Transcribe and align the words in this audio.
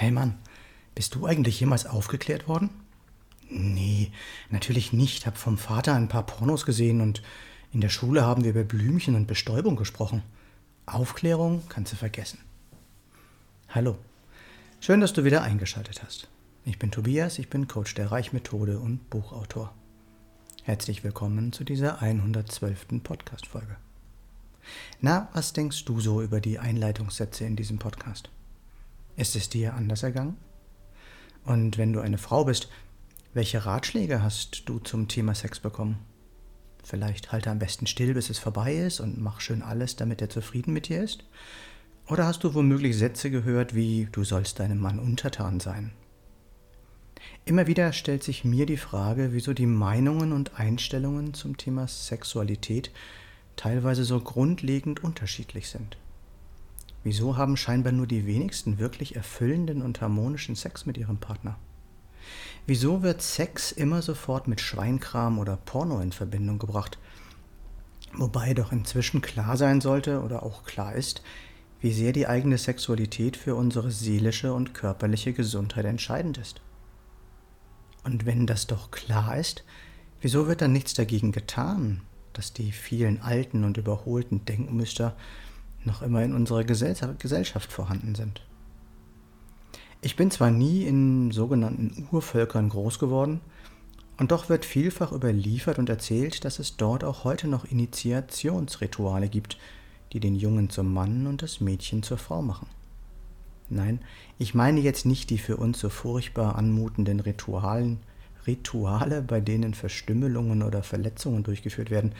Hey 0.00 0.10
Mann, 0.10 0.38
bist 0.94 1.14
du 1.14 1.26
eigentlich 1.26 1.60
jemals 1.60 1.84
aufgeklärt 1.84 2.48
worden? 2.48 2.70
Nee, 3.50 4.10
natürlich 4.48 4.94
nicht. 4.94 5.26
Hab 5.26 5.36
vom 5.36 5.58
Vater 5.58 5.94
ein 5.94 6.08
paar 6.08 6.24
Pornos 6.24 6.64
gesehen 6.64 7.02
und 7.02 7.22
in 7.70 7.82
der 7.82 7.90
Schule 7.90 8.24
haben 8.24 8.42
wir 8.42 8.52
über 8.52 8.64
Blümchen 8.64 9.14
und 9.14 9.26
Bestäubung 9.26 9.76
gesprochen. 9.76 10.22
Aufklärung 10.86 11.64
kannst 11.68 11.92
du 11.92 11.96
vergessen. 11.96 12.38
Hallo. 13.68 13.98
Schön, 14.80 15.02
dass 15.02 15.12
du 15.12 15.22
wieder 15.24 15.42
eingeschaltet 15.42 16.02
hast. 16.02 16.28
Ich 16.64 16.78
bin 16.78 16.90
Tobias, 16.90 17.38
ich 17.38 17.50
bin 17.50 17.68
Coach 17.68 17.92
der 17.92 18.10
Reichmethode 18.10 18.78
und 18.78 19.10
Buchautor. 19.10 19.74
Herzlich 20.62 21.04
willkommen 21.04 21.52
zu 21.52 21.62
dieser 21.62 22.00
112. 22.00 23.02
Podcast-Folge. 23.02 23.76
Na, 25.02 25.28
was 25.34 25.52
denkst 25.52 25.84
du 25.84 26.00
so 26.00 26.22
über 26.22 26.40
die 26.40 26.58
Einleitungssätze 26.58 27.44
in 27.44 27.54
diesem 27.54 27.78
Podcast? 27.78 28.30
Ist 29.20 29.36
es 29.36 29.50
dir 29.50 29.74
anders 29.74 30.02
ergangen? 30.02 30.38
Und 31.44 31.76
wenn 31.76 31.92
du 31.92 32.00
eine 32.00 32.16
Frau 32.16 32.46
bist, 32.46 32.70
welche 33.34 33.66
Ratschläge 33.66 34.22
hast 34.22 34.62
du 34.64 34.78
zum 34.78 35.08
Thema 35.08 35.34
Sex 35.34 35.60
bekommen? 35.60 35.98
Vielleicht 36.82 37.30
halte 37.30 37.50
am 37.50 37.58
besten 37.58 37.86
still, 37.86 38.14
bis 38.14 38.30
es 38.30 38.38
vorbei 38.38 38.74
ist 38.74 38.98
und 38.98 39.20
mach 39.20 39.42
schön 39.42 39.60
alles, 39.60 39.94
damit 39.96 40.22
er 40.22 40.30
zufrieden 40.30 40.72
mit 40.72 40.88
dir 40.88 41.02
ist? 41.02 41.24
Oder 42.08 42.24
hast 42.24 42.44
du 42.44 42.54
womöglich 42.54 42.96
Sätze 42.96 43.30
gehört 43.30 43.74
wie 43.74 44.08
du 44.10 44.24
sollst 44.24 44.58
deinem 44.58 44.78
Mann 44.78 44.98
untertan 44.98 45.60
sein? 45.60 45.92
Immer 47.44 47.66
wieder 47.66 47.92
stellt 47.92 48.22
sich 48.22 48.46
mir 48.46 48.64
die 48.64 48.78
Frage, 48.78 49.34
wieso 49.34 49.52
die 49.52 49.66
Meinungen 49.66 50.32
und 50.32 50.58
Einstellungen 50.58 51.34
zum 51.34 51.58
Thema 51.58 51.86
Sexualität 51.88 52.90
teilweise 53.56 54.04
so 54.04 54.18
grundlegend 54.18 55.04
unterschiedlich 55.04 55.68
sind. 55.68 55.98
Wieso 57.02 57.36
haben 57.36 57.56
scheinbar 57.56 57.92
nur 57.92 58.06
die 58.06 58.26
wenigsten 58.26 58.78
wirklich 58.78 59.16
erfüllenden 59.16 59.82
und 59.82 60.00
harmonischen 60.00 60.54
Sex 60.54 60.84
mit 60.84 60.98
ihrem 60.98 61.18
Partner? 61.18 61.58
Wieso 62.66 63.02
wird 63.02 63.22
Sex 63.22 63.72
immer 63.72 64.02
sofort 64.02 64.46
mit 64.46 64.60
Schweinkram 64.60 65.38
oder 65.38 65.56
Porno 65.56 66.00
in 66.00 66.12
Verbindung 66.12 66.58
gebracht? 66.58 66.98
Wobei 68.12 68.54
doch 68.54 68.72
inzwischen 68.72 69.22
klar 69.22 69.56
sein 69.56 69.80
sollte 69.80 70.22
oder 70.22 70.42
auch 70.42 70.64
klar 70.64 70.94
ist, 70.94 71.22
wie 71.80 71.92
sehr 71.92 72.12
die 72.12 72.26
eigene 72.26 72.58
Sexualität 72.58 73.36
für 73.36 73.54
unsere 73.54 73.90
seelische 73.90 74.52
und 74.52 74.74
körperliche 74.74 75.32
Gesundheit 75.32 75.86
entscheidend 75.86 76.36
ist. 76.36 76.60
Und 78.04 78.26
wenn 78.26 78.46
das 78.46 78.66
doch 78.66 78.90
klar 78.90 79.38
ist, 79.38 79.64
wieso 80.20 80.46
wird 80.46 80.60
dann 80.60 80.72
nichts 80.72 80.94
dagegen 80.94 81.32
getan, 81.32 82.02
dass 82.32 82.52
die 82.52 82.72
vielen 82.72 83.22
alten 83.22 83.64
und 83.64 83.76
überholten 83.78 84.44
Denkmuster 84.44 85.16
noch 85.84 86.02
immer 86.02 86.22
in 86.22 86.34
unserer 86.34 86.64
Gesellschaft 86.64 87.72
vorhanden 87.72 88.14
sind. 88.14 88.42
Ich 90.02 90.16
bin 90.16 90.30
zwar 90.30 90.50
nie 90.50 90.84
in 90.84 91.30
sogenannten 91.30 92.08
Urvölkern 92.10 92.68
groß 92.68 92.98
geworden, 92.98 93.40
und 94.20 94.32
doch 94.32 94.50
wird 94.50 94.66
vielfach 94.66 95.12
überliefert 95.12 95.78
und 95.78 95.88
erzählt, 95.88 96.44
dass 96.44 96.58
es 96.58 96.76
dort 96.76 97.04
auch 97.04 97.24
heute 97.24 97.48
noch 97.48 97.64
Initiationsrituale 97.64 99.30
gibt, 99.30 99.56
die 100.12 100.20
den 100.20 100.34
Jungen 100.34 100.68
zum 100.68 100.92
Mann 100.92 101.26
und 101.26 101.40
das 101.40 101.62
Mädchen 101.62 102.02
zur 102.02 102.18
Frau 102.18 102.42
machen. 102.42 102.66
Nein, 103.70 104.00
ich 104.36 104.54
meine 104.54 104.80
jetzt 104.80 105.06
nicht 105.06 105.30
die 105.30 105.38
für 105.38 105.56
uns 105.56 105.78
so 105.78 105.88
furchtbar 105.88 106.56
anmutenden 106.56 107.20
Ritualen, 107.20 108.00
Rituale, 108.46 109.22
bei 109.22 109.40
denen 109.40 109.72
Verstümmelungen 109.72 110.62
oder 110.62 110.82
Verletzungen 110.82 111.42
durchgeführt 111.42 111.90
werden, 111.90 112.12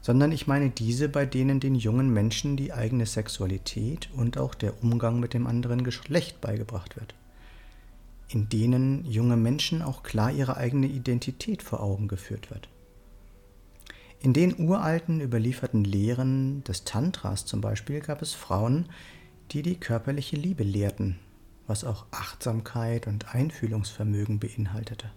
sondern 0.00 0.32
ich 0.32 0.46
meine 0.46 0.70
diese, 0.70 1.08
bei 1.08 1.26
denen 1.26 1.60
den 1.60 1.74
jungen 1.74 2.12
Menschen 2.12 2.56
die 2.56 2.72
eigene 2.72 3.06
Sexualität 3.06 4.08
und 4.14 4.38
auch 4.38 4.54
der 4.54 4.82
Umgang 4.82 5.20
mit 5.20 5.34
dem 5.34 5.46
anderen 5.46 5.84
Geschlecht 5.84 6.40
beigebracht 6.40 6.96
wird. 6.96 7.14
In 8.28 8.48
denen 8.48 9.04
junge 9.04 9.36
Menschen 9.36 9.82
auch 9.82 10.02
klar 10.02 10.30
ihre 10.30 10.56
eigene 10.56 10.86
Identität 10.86 11.62
vor 11.62 11.82
Augen 11.82 12.08
geführt 12.08 12.50
wird. 12.50 12.68
In 14.20 14.32
den 14.32 14.58
uralten 14.58 15.20
überlieferten 15.20 15.84
Lehren 15.84 16.64
des 16.64 16.84
Tantras 16.84 17.46
zum 17.46 17.60
Beispiel 17.60 18.00
gab 18.00 18.20
es 18.20 18.34
Frauen, 18.34 18.86
die 19.52 19.62
die 19.62 19.76
körperliche 19.76 20.36
Liebe 20.36 20.64
lehrten, 20.64 21.18
was 21.66 21.84
auch 21.84 22.06
Achtsamkeit 22.10 23.06
und 23.06 23.34
Einfühlungsvermögen 23.34 24.40
beinhaltete. 24.40 25.10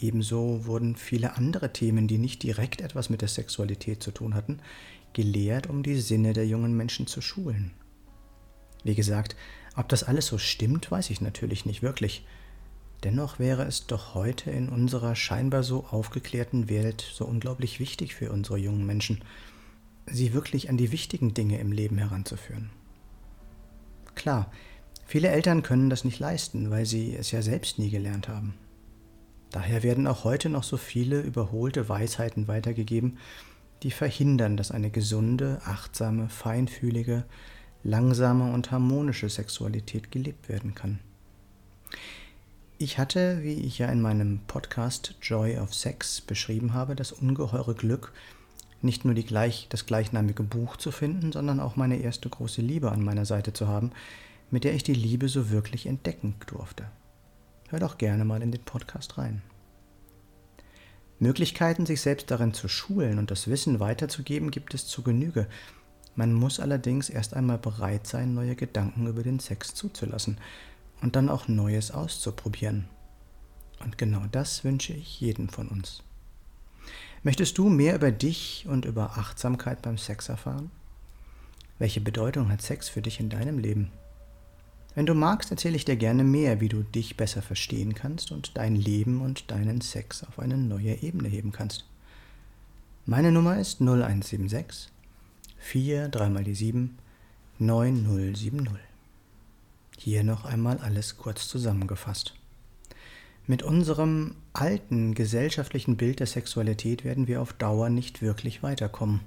Ebenso 0.00 0.66
wurden 0.66 0.96
viele 0.96 1.36
andere 1.36 1.72
Themen, 1.72 2.06
die 2.06 2.18
nicht 2.18 2.42
direkt 2.42 2.80
etwas 2.80 3.08
mit 3.08 3.22
der 3.22 3.28
Sexualität 3.28 4.02
zu 4.02 4.10
tun 4.10 4.34
hatten, 4.34 4.60
gelehrt, 5.12 5.68
um 5.68 5.82
die 5.82 5.98
Sinne 5.98 6.34
der 6.34 6.46
jungen 6.46 6.76
Menschen 6.76 7.06
zu 7.06 7.22
schulen. 7.22 7.72
Wie 8.84 8.94
gesagt, 8.94 9.36
ob 9.74 9.88
das 9.88 10.04
alles 10.04 10.26
so 10.26 10.38
stimmt, 10.38 10.90
weiß 10.90 11.10
ich 11.10 11.20
natürlich 11.20 11.66
nicht 11.66 11.82
wirklich. 11.82 12.26
Dennoch 13.04 13.38
wäre 13.38 13.64
es 13.64 13.86
doch 13.86 14.14
heute 14.14 14.50
in 14.50 14.68
unserer 14.68 15.14
scheinbar 15.14 15.62
so 15.62 15.84
aufgeklärten 15.84 16.68
Welt 16.68 17.04
so 17.12 17.24
unglaublich 17.24 17.80
wichtig 17.80 18.14
für 18.14 18.30
unsere 18.32 18.58
jungen 18.58 18.86
Menschen, 18.86 19.22
sie 20.06 20.34
wirklich 20.34 20.68
an 20.70 20.76
die 20.76 20.92
wichtigen 20.92 21.34
Dinge 21.34 21.58
im 21.58 21.72
Leben 21.72 21.98
heranzuführen. 21.98 22.70
Klar, 24.14 24.50
viele 25.04 25.28
Eltern 25.28 25.62
können 25.62 25.90
das 25.90 26.04
nicht 26.04 26.18
leisten, 26.18 26.70
weil 26.70 26.86
sie 26.86 27.14
es 27.14 27.30
ja 27.30 27.42
selbst 27.42 27.78
nie 27.78 27.90
gelernt 27.90 28.28
haben. 28.28 28.54
Daher 29.50 29.82
werden 29.82 30.06
auch 30.06 30.24
heute 30.24 30.48
noch 30.48 30.64
so 30.64 30.76
viele 30.76 31.20
überholte 31.20 31.88
Weisheiten 31.88 32.48
weitergegeben, 32.48 33.18
die 33.82 33.90
verhindern, 33.90 34.56
dass 34.56 34.70
eine 34.70 34.90
gesunde, 34.90 35.60
achtsame, 35.64 36.28
feinfühlige, 36.28 37.24
langsame 37.82 38.52
und 38.52 38.70
harmonische 38.70 39.28
Sexualität 39.28 40.10
gelebt 40.10 40.48
werden 40.48 40.74
kann. 40.74 40.98
Ich 42.78 42.98
hatte, 42.98 43.42
wie 43.42 43.60
ich 43.60 43.78
ja 43.78 43.86
in 43.88 44.02
meinem 44.02 44.40
Podcast 44.46 45.14
Joy 45.22 45.58
of 45.58 45.72
Sex 45.72 46.20
beschrieben 46.20 46.74
habe, 46.74 46.94
das 46.94 47.12
ungeheure 47.12 47.74
Glück, 47.74 48.12
nicht 48.82 49.04
nur 49.04 49.14
gleich, 49.14 49.66
das 49.70 49.86
gleichnamige 49.86 50.42
Buch 50.42 50.76
zu 50.76 50.90
finden, 50.90 51.32
sondern 51.32 51.60
auch 51.60 51.76
meine 51.76 51.96
erste 51.96 52.28
große 52.28 52.60
Liebe 52.60 52.92
an 52.92 53.02
meiner 53.02 53.24
Seite 53.24 53.52
zu 53.52 53.68
haben, 53.68 53.92
mit 54.50 54.64
der 54.64 54.74
ich 54.74 54.82
die 54.82 54.94
Liebe 54.94 55.28
so 55.28 55.50
wirklich 55.50 55.86
entdecken 55.86 56.34
durfte. 56.46 56.84
Hör 57.68 57.80
doch 57.80 57.98
gerne 57.98 58.24
mal 58.24 58.42
in 58.42 58.52
den 58.52 58.62
Podcast 58.62 59.18
rein. 59.18 59.42
Möglichkeiten, 61.18 61.84
sich 61.84 62.00
selbst 62.00 62.30
darin 62.30 62.54
zu 62.54 62.68
schulen 62.68 63.18
und 63.18 63.30
das 63.30 63.48
Wissen 63.48 63.80
weiterzugeben, 63.80 64.50
gibt 64.50 64.74
es 64.74 64.86
zu 64.86 65.02
Genüge. 65.02 65.48
Man 66.14 66.32
muss 66.32 66.60
allerdings 66.60 67.10
erst 67.10 67.34
einmal 67.34 67.58
bereit 67.58 68.06
sein, 68.06 68.34
neue 68.34 68.54
Gedanken 68.54 69.06
über 69.08 69.22
den 69.22 69.40
Sex 69.40 69.74
zuzulassen 69.74 70.38
und 71.02 71.16
dann 71.16 71.28
auch 71.28 71.48
Neues 71.48 71.90
auszuprobieren. 71.90 72.88
Und 73.80 73.98
genau 73.98 74.22
das 74.30 74.62
wünsche 74.62 74.92
ich 74.92 75.20
jedem 75.20 75.48
von 75.48 75.68
uns. 75.68 76.02
Möchtest 77.24 77.58
du 77.58 77.68
mehr 77.68 77.96
über 77.96 78.12
dich 78.12 78.66
und 78.68 78.84
über 78.84 79.18
Achtsamkeit 79.18 79.82
beim 79.82 79.98
Sex 79.98 80.28
erfahren? 80.28 80.70
Welche 81.78 82.00
Bedeutung 82.00 82.48
hat 82.50 82.62
Sex 82.62 82.88
für 82.88 83.02
dich 83.02 83.18
in 83.18 83.28
deinem 83.28 83.58
Leben? 83.58 83.90
Wenn 84.96 85.04
du 85.04 85.12
magst, 85.12 85.50
erzähle 85.50 85.76
ich 85.76 85.84
dir 85.84 85.96
gerne 85.96 86.24
mehr, 86.24 86.62
wie 86.62 86.70
du 86.70 86.82
dich 86.82 87.18
besser 87.18 87.42
verstehen 87.42 87.94
kannst 87.94 88.32
und 88.32 88.56
dein 88.56 88.74
Leben 88.74 89.20
und 89.20 89.50
deinen 89.50 89.82
Sex 89.82 90.24
auf 90.24 90.38
eine 90.38 90.56
neue 90.56 91.02
Ebene 91.02 91.28
heben 91.28 91.52
kannst. 91.52 91.84
Meine 93.04 93.30
Nummer 93.30 93.58
ist 93.58 93.82
0176 93.82 94.90
4 95.58 96.08
3 96.08 96.30
mal 96.30 96.44
die 96.44 96.54
7 96.54 96.96
9070. 97.58 98.78
Hier 99.98 100.24
noch 100.24 100.46
einmal 100.46 100.78
alles 100.78 101.18
kurz 101.18 101.46
zusammengefasst. 101.46 102.34
Mit 103.46 103.62
unserem 103.62 104.34
alten 104.54 105.14
gesellschaftlichen 105.14 105.98
Bild 105.98 106.20
der 106.20 106.26
Sexualität 106.26 107.04
werden 107.04 107.28
wir 107.28 107.42
auf 107.42 107.52
Dauer 107.52 107.90
nicht 107.90 108.22
wirklich 108.22 108.62
weiterkommen. 108.62 109.20